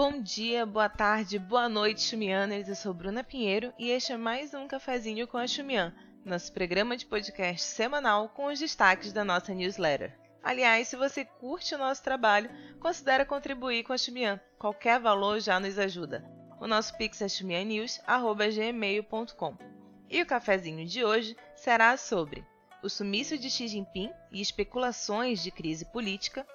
Bom 0.00 0.22
dia, 0.22 0.64
boa 0.64 0.88
tarde, 0.88 1.40
boa 1.40 1.68
noite, 1.68 2.02
Chumianas. 2.02 2.68
Eu 2.68 2.76
sou 2.76 2.94
Bruna 2.94 3.24
Pinheiro 3.24 3.74
e 3.76 3.90
este 3.90 4.12
é 4.12 4.16
mais 4.16 4.54
um 4.54 4.68
Cafezinho 4.68 5.26
com 5.26 5.36
a 5.36 5.44
Chumian, 5.44 5.92
nosso 6.24 6.52
programa 6.52 6.96
de 6.96 7.04
podcast 7.04 7.62
semanal 7.62 8.28
com 8.28 8.46
os 8.46 8.60
destaques 8.60 9.12
da 9.12 9.24
nossa 9.24 9.52
newsletter. 9.52 10.16
Aliás, 10.40 10.86
se 10.86 10.94
você 10.94 11.24
curte 11.24 11.74
o 11.74 11.78
nosso 11.78 12.04
trabalho, 12.04 12.48
considere 12.78 13.24
contribuir 13.24 13.82
com 13.82 13.92
a 13.92 13.98
Chumian. 13.98 14.40
Qualquer 14.56 15.00
valor 15.00 15.40
já 15.40 15.58
nos 15.58 15.76
ajuda. 15.80 16.24
O 16.60 16.68
nosso 16.68 16.96
pix 16.96 17.20
é 17.20 17.28
chumianews.gmail.com. 17.28 19.58
E 20.08 20.22
o 20.22 20.26
cafezinho 20.26 20.86
de 20.86 21.04
hoje 21.04 21.36
será 21.56 21.96
sobre 21.96 22.46
o 22.84 22.88
sumiço 22.88 23.36
de 23.36 23.50
Xi 23.50 23.66
Jinping 23.66 24.12
e 24.30 24.40
especulações 24.40 25.42
de 25.42 25.50
crise 25.50 25.84
política, 25.86 26.46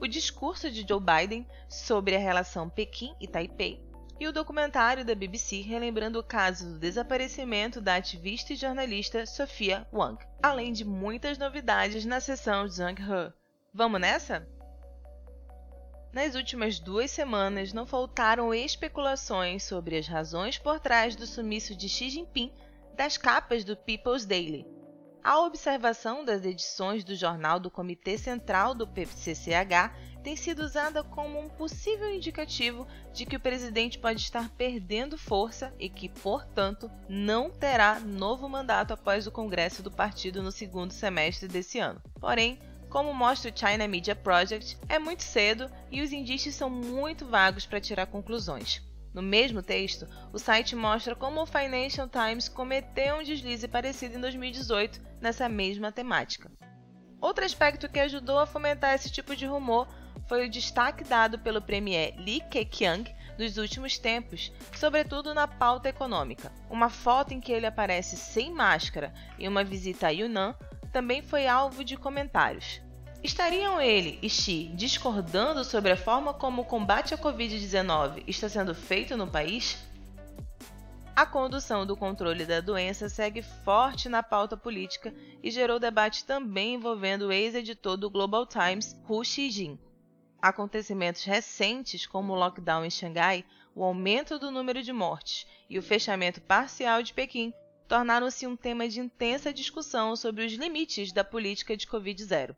o 0.00 0.06
discurso 0.06 0.70
de 0.70 0.84
Joe 0.88 1.00
Biden 1.00 1.46
sobre 1.68 2.16
a 2.16 2.18
relação 2.18 2.68
Pequim 2.68 3.14
e 3.20 3.28
Taipei 3.28 3.84
e 4.20 4.28
o 4.28 4.32
documentário 4.32 5.02
da 5.02 5.14
BBC 5.14 5.62
relembrando 5.62 6.18
o 6.18 6.22
caso 6.22 6.74
do 6.74 6.78
desaparecimento 6.78 7.80
da 7.80 7.96
ativista 7.96 8.52
e 8.52 8.56
jornalista 8.56 9.24
Sophia 9.24 9.86
Wang, 9.90 10.22
além 10.42 10.74
de 10.74 10.84
muitas 10.84 11.38
novidades 11.38 12.04
na 12.04 12.20
seção 12.20 12.68
Zhang 12.68 13.00
He. 13.00 13.32
Vamos 13.72 13.98
nessa? 13.98 14.46
Nas 16.12 16.34
últimas 16.34 16.78
duas 16.78 17.10
semanas 17.10 17.72
não 17.72 17.86
faltaram 17.86 18.52
especulações 18.52 19.62
sobre 19.62 19.96
as 19.96 20.06
razões 20.06 20.58
por 20.58 20.80
trás 20.80 21.16
do 21.16 21.26
sumiço 21.26 21.74
de 21.74 21.88
Xi 21.88 22.10
Jinping 22.10 22.52
das 22.96 23.16
capas 23.16 23.64
do 23.64 23.74
People's 23.74 24.26
Daily, 24.26 24.66
a 25.22 25.40
observação 25.40 26.24
das 26.24 26.44
edições 26.44 27.04
do 27.04 27.14
jornal 27.14 27.60
do 27.60 27.70
Comitê 27.70 28.16
Central 28.16 28.74
do 28.74 28.86
PCCH 28.86 29.92
tem 30.22 30.36
sido 30.36 30.62
usada 30.62 31.02
como 31.02 31.38
um 31.38 31.48
possível 31.48 32.12
indicativo 32.12 32.86
de 33.12 33.24
que 33.26 33.36
o 33.36 33.40
presidente 33.40 33.98
pode 33.98 34.20
estar 34.20 34.50
perdendo 34.50 35.18
força 35.18 35.74
e 35.78 35.88
que, 35.88 36.08
portanto, 36.08 36.90
não 37.08 37.50
terá 37.50 38.00
novo 38.00 38.48
mandato 38.48 38.92
após 38.92 39.26
o 39.26 39.32
congresso 39.32 39.82
do 39.82 39.90
partido 39.90 40.42
no 40.42 40.52
segundo 40.52 40.92
semestre 40.92 41.48
desse 41.48 41.78
ano. 41.78 42.00
Porém, 42.18 42.58
como 42.88 43.14
mostra 43.14 43.50
o 43.50 43.56
China 43.56 43.86
Media 43.86 44.16
Project, 44.16 44.78
é 44.88 44.98
muito 44.98 45.22
cedo 45.22 45.70
e 45.90 46.02
os 46.02 46.12
indícios 46.12 46.54
são 46.54 46.68
muito 46.68 47.24
vagos 47.24 47.66
para 47.66 47.80
tirar 47.80 48.06
conclusões. 48.06 48.82
No 49.12 49.22
mesmo 49.22 49.62
texto, 49.62 50.06
o 50.32 50.38
site 50.38 50.76
mostra 50.76 51.16
como 51.16 51.42
o 51.42 51.46
Financial 51.46 52.08
Times 52.08 52.48
cometeu 52.48 53.16
um 53.16 53.22
deslize 53.22 53.66
parecido 53.66 54.16
em 54.16 54.20
2018 54.20 55.09
nessa 55.20 55.48
mesma 55.48 55.92
temática. 55.92 56.50
Outro 57.20 57.44
aspecto 57.44 57.88
que 57.88 58.00
ajudou 58.00 58.38
a 58.38 58.46
fomentar 58.46 58.94
esse 58.94 59.10
tipo 59.10 59.36
de 59.36 59.46
rumor 59.46 59.86
foi 60.26 60.46
o 60.46 60.50
destaque 60.50 61.04
dado 61.04 61.38
pelo 61.38 61.60
premier 61.60 62.14
Li 62.16 62.40
Keqiang 62.50 63.12
nos 63.38 63.56
últimos 63.56 63.98
tempos, 63.98 64.52
sobretudo 64.76 65.34
na 65.34 65.48
pauta 65.48 65.88
econômica. 65.88 66.52
Uma 66.68 66.88
foto 66.88 67.32
em 67.32 67.40
que 67.40 67.52
ele 67.52 67.66
aparece 67.66 68.16
sem 68.16 68.52
máscara 68.52 69.12
em 69.38 69.48
uma 69.48 69.64
visita 69.64 70.06
a 70.06 70.10
Yunnan 70.10 70.54
também 70.92 71.22
foi 71.22 71.46
alvo 71.46 71.84
de 71.84 71.96
comentários. 71.96 72.80
Estariam 73.22 73.80
ele 73.80 74.18
e 74.22 74.30
Xi 74.30 74.70
discordando 74.74 75.62
sobre 75.62 75.92
a 75.92 75.96
forma 75.96 76.32
como 76.32 76.62
o 76.62 76.64
combate 76.64 77.12
à 77.12 77.18
Covid-19 77.18 78.24
está 78.26 78.48
sendo 78.48 78.74
feito 78.74 79.16
no 79.16 79.26
país? 79.26 79.78
A 81.14 81.26
condução 81.26 81.84
do 81.84 81.96
controle 81.96 82.46
da 82.46 82.60
doença 82.60 83.08
segue 83.08 83.42
forte 83.42 84.08
na 84.08 84.22
pauta 84.22 84.56
política 84.56 85.14
e 85.42 85.50
gerou 85.50 85.78
debate 85.78 86.24
também 86.24 86.74
envolvendo 86.74 87.26
o 87.26 87.32
ex-editor 87.32 87.96
do 87.96 88.08
Global 88.08 88.46
Times, 88.46 88.96
Hu 89.08 89.22
Xijin. 89.24 89.78
Acontecimentos 90.40 91.24
recentes, 91.24 92.06
como 92.06 92.32
o 92.32 92.36
lockdown 92.36 92.84
em 92.84 92.90
Xangai, 92.90 93.44
o 93.74 93.84
aumento 93.84 94.38
do 94.38 94.50
número 94.50 94.82
de 94.82 94.92
mortes 94.92 95.46
e 95.68 95.78
o 95.78 95.82
fechamento 95.82 96.40
parcial 96.40 97.02
de 97.02 97.12
Pequim, 97.12 97.52
tornaram-se 97.86 98.46
um 98.46 98.56
tema 98.56 98.88
de 98.88 99.00
intensa 99.00 99.52
discussão 99.52 100.16
sobre 100.16 100.46
os 100.46 100.52
limites 100.52 101.12
da 101.12 101.24
política 101.24 101.76
de 101.76 101.86
Covid-0. 101.86 102.54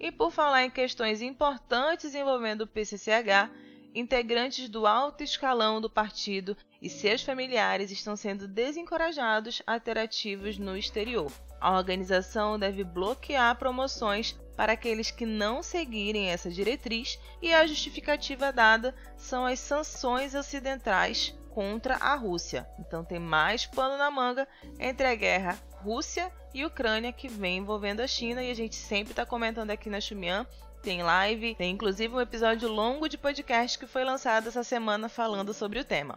E 0.00 0.10
por 0.10 0.32
falar 0.32 0.64
em 0.64 0.70
questões 0.70 1.22
importantes 1.22 2.14
envolvendo 2.14 2.62
o 2.62 2.66
PCCH, 2.66 3.50
integrantes 3.94 4.68
do 4.68 4.86
alto 4.86 5.22
escalão 5.22 5.80
do 5.80 5.90
partido 5.90 6.56
e 6.80 6.88
seus 6.88 7.22
familiares 7.22 7.90
estão 7.90 8.16
sendo 8.16 8.48
desencorajados 8.48 9.62
a 9.66 9.78
ter 9.78 9.98
ativos 9.98 10.58
no 10.58 10.76
exterior. 10.76 11.30
A 11.60 11.76
organização 11.76 12.58
deve 12.58 12.82
bloquear 12.82 13.56
promoções 13.56 14.38
para 14.56 14.72
aqueles 14.72 15.10
que 15.10 15.26
não 15.26 15.62
seguirem 15.62 16.30
essa 16.30 16.50
diretriz 16.50 17.18
e 17.42 17.52
a 17.52 17.66
justificativa 17.66 18.52
dada 18.52 18.94
são 19.16 19.44
as 19.44 19.58
sanções 19.58 20.34
ocidentais 20.34 21.34
contra 21.50 21.96
a 21.96 22.14
Rússia. 22.14 22.66
Então 22.78 23.04
tem 23.04 23.18
mais 23.18 23.66
pano 23.66 23.98
na 23.98 24.10
manga 24.10 24.48
entre 24.78 25.06
a 25.06 25.14
guerra 25.14 25.58
Rússia 25.82 26.32
e 26.54 26.64
Ucrânia 26.64 27.12
que 27.12 27.28
vem 27.28 27.58
envolvendo 27.58 28.00
a 28.00 28.06
China 28.06 28.42
e 28.42 28.50
a 28.50 28.54
gente 28.54 28.76
sempre 28.76 29.12
está 29.12 29.26
comentando 29.26 29.70
aqui 29.70 29.90
na 29.90 30.00
Xumian. 30.00 30.46
Tem 30.82 31.02
live, 31.02 31.54
tem 31.56 31.72
inclusive 31.72 32.14
um 32.14 32.20
episódio 32.20 32.68
longo 32.68 33.08
de 33.08 33.18
podcast 33.18 33.78
que 33.78 33.86
foi 33.86 34.02
lançado 34.02 34.48
essa 34.48 34.64
semana 34.64 35.10
falando 35.10 35.52
sobre 35.52 35.78
o 35.78 35.84
tema. 35.84 36.14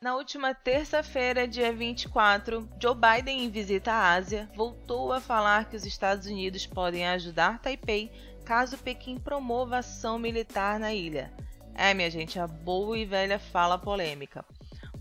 Na 0.00 0.14
última 0.14 0.54
terça-feira, 0.54 1.48
dia 1.48 1.72
24, 1.72 2.68
Joe 2.80 2.94
Biden, 2.94 3.44
em 3.44 3.50
visita 3.50 3.90
à 3.90 4.12
Ásia, 4.12 4.48
voltou 4.54 5.12
a 5.12 5.20
falar 5.20 5.68
que 5.68 5.74
os 5.74 5.84
Estados 5.84 6.28
Unidos 6.28 6.64
podem 6.66 7.04
ajudar 7.08 7.58
Taipei 7.58 8.12
caso 8.44 8.78
Pequim 8.78 9.18
promova 9.18 9.78
ação 9.78 10.16
militar 10.16 10.78
na 10.78 10.94
ilha. 10.94 11.32
É, 11.74 11.92
minha 11.94 12.08
gente, 12.08 12.38
a 12.38 12.46
boa 12.46 12.96
e 12.96 13.04
velha 13.04 13.40
fala 13.40 13.76
polêmica. 13.76 14.44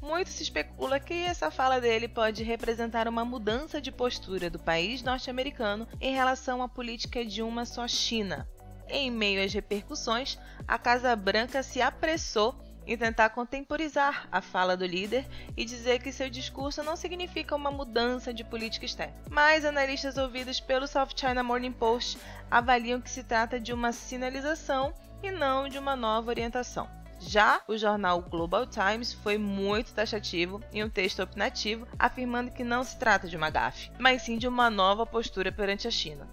Muito 0.02 0.32
se 0.32 0.42
especula 0.42 1.00
que 1.00 1.14
essa 1.14 1.52
fala 1.52 1.80
dele 1.80 2.08
pode 2.08 2.44
representar 2.44 3.08
uma 3.08 3.24
mudança 3.24 3.80
de 3.80 3.92
postura 3.92 4.50
do 4.50 4.58
país 4.58 5.04
norte-americano 5.04 5.88
em 6.02 6.16
relação 6.16 6.64
à 6.64 6.68
política 6.68 7.24
de 7.24 7.44
uma 7.44 7.66
só 7.66 7.88
China. 7.88 8.50
Em 8.90 9.12
meio 9.12 9.46
às 9.46 9.54
repercussões, 9.54 10.40
a 10.68 10.80
Casa 10.80 11.16
Branca 11.16 11.62
se 11.62 11.84
apressou 11.84 12.67
em 12.88 12.98
tentar 12.98 13.30
contemporizar 13.30 14.28
a 14.32 14.42
fala 14.42 14.78
do 14.78 14.86
líder 14.86 15.28
e 15.56 15.66
dizer 15.66 16.02
que 16.02 16.12
seu 16.12 16.30
discurso 16.30 16.82
não 16.82 16.96
significa 16.96 17.56
uma 17.56 17.70
mudança 17.70 18.34
de 18.34 18.44
política 18.44 18.86
externa. 18.86 19.16
Mas 19.30 19.66
analistas 19.66 20.18
ouvidos 20.18 20.60
pelo 20.60 20.88
South 20.88 21.10
China 21.16 21.44
Morning 21.44 21.74
Post 21.74 22.18
avaliam 22.50 23.02
que 23.02 23.10
se 23.10 23.24
trata 23.24 23.60
de 23.60 23.74
uma 23.74 23.92
sinalização 23.92 24.94
e 25.22 25.30
não 25.30 25.68
de 25.68 25.78
uma 25.78 25.96
nova 25.96 26.30
orientação. 26.30 26.90
Já 27.20 27.62
o 27.68 27.76
jornal 27.76 28.22
Global 28.22 28.66
Times 28.68 29.12
foi 29.12 29.38
muito 29.38 29.94
taxativo 29.94 30.62
em 30.72 30.84
um 30.84 30.90
texto 30.90 31.22
opinativo, 31.22 31.88
afirmando 31.98 32.52
que 32.52 32.64
não 32.64 32.84
se 32.84 32.98
trata 32.98 33.28
de 33.28 33.36
uma 33.36 33.50
gafe, 33.50 33.92
mas 33.98 34.22
sim 34.22 34.38
de 34.38 34.48
uma 34.48 34.70
nova 34.70 35.06
postura 35.06 35.52
perante 35.52 35.88
a 35.88 35.92
China. 35.92 36.28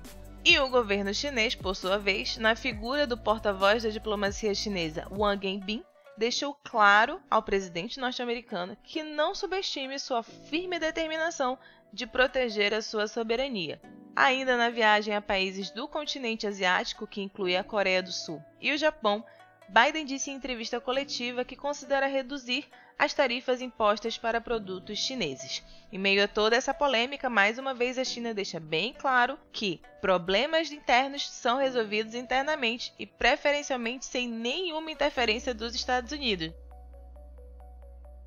E 0.45 0.59
o 0.59 0.69
governo 0.69 1.15
chinês, 1.15 1.55
por 1.55 1.75
sua 1.75 1.99
vez, 1.99 2.37
na 2.37 2.55
figura 2.55 3.07
do 3.07 3.17
porta-voz 3.17 3.83
da 3.83 3.89
diplomacia 3.89 4.55
chinesa 4.55 5.07
Wang 5.11 5.47
Wenbin, 5.47 5.83
deixou 6.17 6.55
claro 6.63 7.21
ao 7.31 7.43
presidente 7.43 7.99
norte-americano 7.99 8.77
que 8.83 9.03
não 9.03 9.35
subestime 9.35 9.99
sua 9.99 10.23
firme 10.23 10.79
determinação 10.79 11.59
de 11.93 12.07
proteger 12.07 12.73
a 12.73 12.83
sua 12.83 13.07
soberania. 13.07 13.81
Ainda 14.17 14.57
na 14.57 14.71
viagem 14.71 15.15
a 15.15 15.21
países 15.21 15.71
do 15.71 15.89
continente 15.89 16.47
asiático, 16.47 17.07
que 17.07 17.21
inclui 17.21 17.57
a 17.57 17.65
Coreia 17.65 18.03
do 18.03 18.13
Sul 18.13 18.43
e 18.61 18.73
o 18.73 18.79
Japão, 18.79 19.25
Biden 19.69 20.05
disse 20.05 20.31
em 20.31 20.35
entrevista 20.35 20.81
coletiva 20.81 21.45
que 21.45 21.57
considera 21.57 22.07
reduzir 22.07 22.69
as 22.99 23.13
tarifas 23.13 23.61
impostas 23.61 24.17
para 24.17 24.41
produtos 24.41 24.99
chineses. 24.99 25.63
Em 25.93 25.99
meio 25.99 26.23
a 26.23 26.29
toda 26.29 26.57
essa 26.57 26.73
polêmica, 26.73 27.29
mais 27.29 27.59
uma 27.59 27.75
vez 27.75 27.99
a 27.99 28.05
China 28.05 28.33
deixa 28.33 28.61
bem 28.61 28.93
claro 28.93 29.39
que 29.53 29.81
problemas 30.01 30.71
internos 30.71 31.29
são 31.29 31.59
resolvidos 31.59 32.15
internamente 32.15 32.93
e 32.99 33.07
preferencialmente 33.07 34.07
sem 34.07 34.29
nenhuma 34.29 34.91
interferência 34.91 35.53
dos 35.53 35.75
Estados 35.75 36.13
Unidos. 36.13 36.53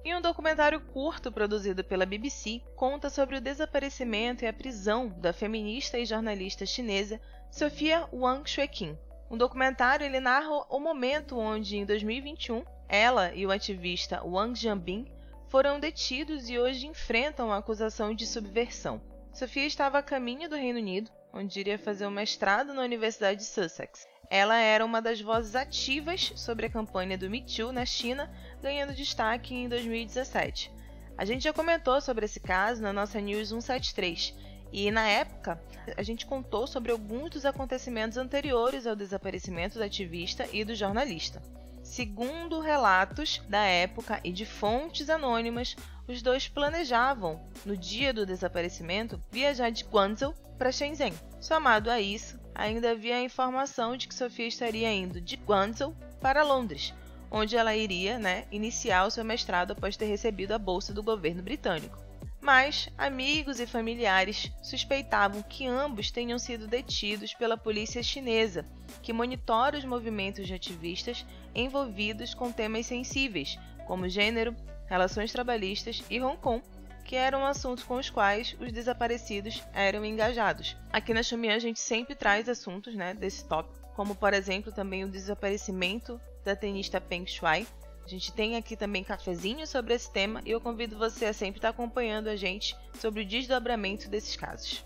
Em 0.03 0.15
um 0.15 0.21
documentário 0.21 0.79
curto 0.79 1.31
produzido 1.31 1.83
pela 1.83 2.05
BBC, 2.05 2.61
conta 2.75 3.09
sobre 3.09 3.37
o 3.37 3.41
desaparecimento 3.41 4.43
e 4.43 4.47
a 4.47 4.53
prisão 4.53 5.09
da 5.19 5.33
feminista 5.33 5.99
e 5.99 6.05
jornalista 6.05 6.65
chinesa 6.65 7.19
Sofia 7.51 8.07
Wang 8.13 8.49
Xueqin, 8.49 8.97
um 9.29 9.37
documentário 9.37 10.05
ele 10.05 10.19
narra 10.19 10.49
o 10.69 10.79
momento 10.79 11.37
onde, 11.37 11.77
em 11.77 11.85
2021, 11.85 12.63
ela 12.87 13.33
e 13.33 13.45
o 13.45 13.51
ativista 13.51 14.23
Wang 14.23 14.57
Jianbing 14.57 15.11
foram 15.49 15.79
detidos 15.79 16.49
e 16.49 16.57
hoje 16.57 16.87
enfrentam 16.87 17.51
a 17.51 17.57
acusação 17.57 18.13
de 18.13 18.25
subversão. 18.25 19.01
Sofia 19.33 19.65
estava 19.65 19.99
a 19.99 20.03
caminho 20.03 20.49
do 20.49 20.55
Reino 20.55 20.79
Unido, 20.79 21.11
onde 21.33 21.59
iria 21.59 21.77
fazer 21.77 22.07
um 22.07 22.11
mestrado 22.11 22.73
na 22.73 22.81
Universidade 22.81 23.39
de 23.39 23.45
Sussex. 23.45 24.07
Ela 24.29 24.57
era 24.57 24.83
uma 24.83 25.01
das 25.01 25.21
vozes 25.21 25.55
ativas 25.55 26.33
sobre 26.35 26.65
a 26.65 26.69
campanha 26.69 27.17
do 27.17 27.29
Me 27.29 27.41
Too 27.41 27.71
na 27.71 27.85
China, 27.85 28.31
ganhando 28.61 28.93
destaque 28.93 29.53
em 29.53 29.69
2017. 29.69 30.71
A 31.17 31.25
gente 31.25 31.43
já 31.43 31.53
comentou 31.53 31.99
sobre 32.01 32.25
esse 32.25 32.39
caso 32.39 32.81
na 32.81 32.93
nossa 32.93 33.19
News 33.19 33.49
173 33.49 34.35
e 34.71 34.91
na 34.91 35.07
época, 35.07 35.61
a 35.95 36.03
gente 36.03 36.25
contou 36.25 36.67
sobre 36.67 36.91
alguns 36.91 37.31
dos 37.31 37.45
acontecimentos 37.45 38.17
anteriores 38.17 38.85
ao 38.85 38.95
desaparecimento 38.95 39.77
do 39.77 39.83
ativista 39.83 40.47
e 40.51 40.63
do 40.63 40.75
jornalista. 40.75 41.41
Segundo 41.83 42.59
relatos 42.59 43.41
da 43.47 43.63
época 43.63 44.19
e 44.23 44.31
de 44.31 44.45
fontes 44.45 45.09
anônimas, 45.09 45.75
os 46.07 46.21
dois 46.21 46.47
planejavam, 46.47 47.39
no 47.65 47.77
dia 47.77 48.13
do 48.13 48.25
desaparecimento, 48.25 49.21
viajar 49.31 49.69
de 49.69 49.85
Guangzhou 49.85 50.33
para 50.57 50.71
Shenzhen. 50.71 51.13
Somado 51.39 51.89
a 51.89 51.99
isso, 51.99 52.39
ainda 52.53 52.91
havia 52.91 53.15
a 53.15 53.23
informação 53.23 53.95
de 53.95 54.07
que 54.07 54.15
Sofia 54.15 54.47
estaria 54.47 54.91
indo 54.91 55.21
de 55.21 55.37
Guangzhou 55.37 55.95
para 56.19 56.43
Londres, 56.43 56.93
onde 57.31 57.55
ela 57.55 57.75
iria 57.75 58.19
né, 58.19 58.45
iniciar 58.51 59.05
o 59.05 59.11
seu 59.11 59.23
mestrado 59.23 59.71
após 59.71 59.95
ter 59.95 60.05
recebido 60.05 60.51
a 60.51 60.59
bolsa 60.59 60.93
do 60.93 61.03
governo 61.03 61.41
britânico. 61.41 62.06
Mas 62.47 62.87
amigos 62.97 63.59
e 63.59 63.67
familiares 63.67 64.49
suspeitavam 64.63 65.41
que 65.41 65.67
ambos 65.67 66.11
tenham 66.11 66.39
sido 66.39 66.65
detidos 66.65 67.33
pela 67.33 67.57
polícia 67.57 68.01
chinesa, 68.01 68.65
que 69.03 69.11
monitora 69.11 69.77
os 69.77 69.83
movimentos 69.83 70.47
de 70.47 70.53
ativistas 70.53 71.25
envolvidos 71.53 72.33
com 72.33 72.49
temas 72.49 72.85
sensíveis, 72.85 73.59
como 73.85 74.07
gênero, 74.07 74.55
relações 74.85 75.33
trabalhistas 75.33 76.01
e 76.09 76.21
Hong 76.21 76.37
Kong, 76.37 76.63
que 77.03 77.17
eram 77.17 77.45
assuntos 77.45 77.83
com 77.83 77.95
os 77.95 78.09
quais 78.09 78.55
os 78.61 78.71
desaparecidos 78.71 79.61
eram 79.73 80.05
engajados. 80.05 80.77
Aqui 80.89 81.13
na 81.13 81.23
Xumian 81.23 81.53
a 81.53 81.59
gente 81.59 81.81
sempre 81.81 82.15
traz 82.15 82.47
assuntos 82.47 82.95
né, 82.95 83.13
desse 83.13 83.43
tópico, 83.43 83.85
como 83.93 84.15
por 84.15 84.33
exemplo 84.33 84.71
também 84.71 85.03
o 85.03 85.11
desaparecimento 85.11 86.17
da 86.45 86.55
tenista 86.55 87.01
Peng 87.01 87.27
Shuai. 87.27 87.67
A 88.07 88.09
gente 88.09 88.31
tem 88.31 88.55
aqui 88.55 88.77
também 88.77 89.03
cafezinho 89.03 89.67
sobre 89.67 89.93
esse 89.93 90.09
tema 90.09 90.41
e 90.45 90.51
eu 90.51 90.61
convido 90.61 90.97
você 90.97 91.25
a 91.25 91.33
sempre 91.33 91.57
estar 91.57 91.69
acompanhando 91.69 92.29
a 92.29 92.37
gente 92.37 92.73
sobre 92.97 93.21
o 93.21 93.25
desdobramento 93.25 94.09
desses 94.09 94.33
casos. 94.37 94.85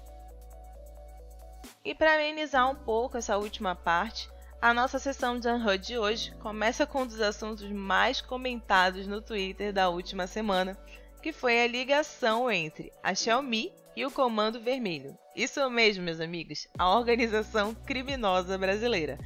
E 1.85 1.93
para 1.93 2.15
amenizar 2.15 2.67
um 2.67 2.73
pouco 2.73 3.17
essa 3.17 3.37
última 3.37 3.75
parte, 3.75 4.27
a 4.59 4.73
nossa 4.73 4.97
sessão 4.97 5.37
de 5.37 5.47
Unhud 5.47 5.77
de 5.77 5.99
hoje 5.99 6.31
começa 6.39 6.87
com 6.87 7.03
um 7.03 7.05
dos 7.05 7.21
assuntos 7.21 7.71
mais 7.71 8.21
comentados 8.21 9.05
no 9.05 9.21
Twitter 9.21 9.71
da 9.71 9.87
última 9.87 10.25
semana, 10.25 10.75
que 11.21 11.31
foi 11.31 11.61
a 11.61 11.67
ligação 11.67 12.49
entre 12.49 12.91
a 13.03 13.13
Xiaomi 13.13 13.71
e 13.95 14.03
o 14.03 14.09
Comando 14.09 14.59
Vermelho. 14.59 15.15
Isso 15.35 15.69
mesmo, 15.69 16.03
meus 16.03 16.19
amigos, 16.19 16.67
a 16.75 16.89
organização 16.89 17.75
criminosa 17.75 18.57
brasileira. 18.57 19.19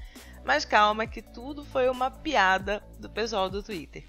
Mas 0.45 0.63
calma 0.63 1.07
que 1.07 1.24
tudo 1.24 1.65
foi 1.65 1.89
uma 1.89 2.12
piada 2.12 2.83
do 3.00 3.09
pessoal 3.09 3.50
do 3.50 3.63
Twitter. 3.63 4.03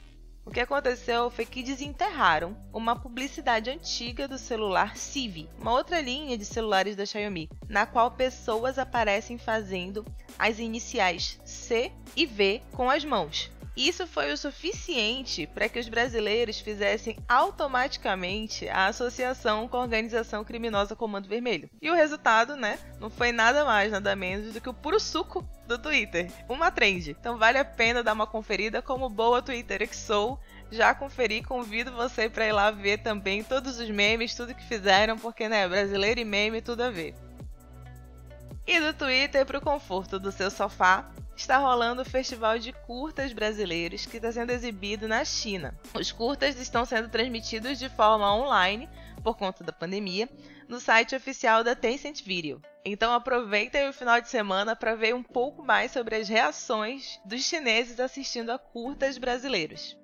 O 0.45 0.51
que 0.51 0.61
aconteceu 0.61 1.31
foi 1.31 1.47
que 1.47 1.63
desenterraram 1.63 2.55
uma 2.73 2.95
publicidade 2.95 3.71
antiga 3.71 4.29
do 4.29 4.39
celular 4.39 4.97
Civi, 4.97 5.49
uma 5.59 5.73
outra 5.73 6.01
linha 6.01 6.37
de 6.37 6.45
celulares 6.45 6.95
da 6.95 7.07
Xiaomi, 7.07 7.49
na 7.69 7.87
qual 7.87 8.11
pessoas 8.11 8.79
aparecem 8.79 9.39
fazendo 9.39 10.05
as 10.39 10.59
iniciais 10.59 11.41
C 11.45 11.91
e 12.15 12.27
V 12.27 12.63
com 12.71 12.89
as 12.89 13.03
mãos. 13.03 13.51
Isso 13.77 14.07
foi 14.07 14.33
o 14.33 14.39
suficiente 14.39 15.47
para 15.47 15.69
que 15.69 15.79
os 15.79 15.87
brasileiros 15.87 16.59
fizessem 16.59 17.19
automaticamente 17.29 18.67
a 18.71 18.87
associação 18.87 19.69
com 19.69 19.77
a 19.77 19.83
organização 19.83 20.43
criminosa 20.43 20.97
Comando 20.97 21.29
Vermelho. 21.29 21.69
E 21.83 21.91
o 21.91 21.95
resultado, 21.95 22.57
né, 22.57 22.79
não 22.99 23.11
foi 23.11 23.33
nada 23.33 23.67
mais, 23.67 23.93
nada 23.93 24.17
menos 24.17 24.55
do 24.55 24.61
que 24.63 24.71
o 24.71 24.75
puro 24.75 24.99
suco 24.99 25.47
do 25.67 25.79
Twitter. 25.79 26.33
Uma 26.49 26.71
trend. 26.71 27.11
Então 27.11 27.37
vale 27.37 27.59
a 27.59 27.65
pena 27.67 28.03
dar 28.03 28.15
uma 28.15 28.27
conferida 28.27 28.81
como 28.81 29.11
boa 29.11 29.43
Twitter 29.43 29.87
que 29.87 29.97
sou. 29.97 30.41
Já 30.71 30.95
conferi, 30.95 31.43
convido 31.43 31.93
você 31.93 32.31
para 32.31 32.47
ir 32.47 32.53
lá 32.53 32.71
ver 32.71 32.99
também 32.99 33.45
todos 33.45 33.79
os 33.79 33.91
memes, 33.91 34.35
tudo 34.35 34.55
que 34.55 34.65
fizeram, 34.65 35.19
porque 35.19 35.51
né, 35.51 35.69
brasileiro 35.69 36.19
e 36.19 36.25
meme 36.25 36.63
tudo 36.63 36.83
a 36.83 36.91
ver. 36.91 37.15
E 38.67 38.81
do 38.81 38.95
Twitter 38.95 39.45
para 39.45 39.59
o 39.59 39.61
conforto 39.61 40.19
do 40.19 40.33
seu 40.33 40.51
sofá, 40.51 41.09
está 41.37 41.59
rolando 41.59 42.03
o 42.03 42.05
Festival 42.05 42.59
de 42.59 42.73
Curtas 42.73 43.33
Brasileiros 43.33 44.07
que 44.07 44.17
está 44.17 44.33
sendo 44.33 44.51
exibido 44.51 45.07
na 45.07 45.25
China. 45.25 45.79
Os 45.95 46.11
curtas 46.11 46.59
estão 46.59 46.85
sendo 46.85 47.09
transmitidos 47.09 47.79
de 47.79 47.89
forma 47.91 48.35
online 48.35 48.89
por 49.23 49.37
conta 49.37 49.63
da 49.63 49.73
pandemia 49.73 50.29
no 50.67 50.81
site 50.81 51.15
oficial 51.15 51.63
da 51.63 51.75
Tencent 51.75 52.23
Video. 52.23 52.61
Então 52.85 53.13
aproveitem 53.13 53.89
o 53.89 53.93
final 53.93 54.21
de 54.21 54.29
semana 54.29 54.75
para 54.75 54.95
ver 54.95 55.15
um 55.15 55.23
pouco 55.23 55.63
mais 55.63 55.93
sobre 55.93 56.17
as 56.17 56.29
reações 56.29 57.21
dos 57.25 57.43
chineses 57.43 58.01
assistindo 58.01 58.51
a 58.51 58.59
curtas 58.59 59.19
brasileiros. 59.19 59.97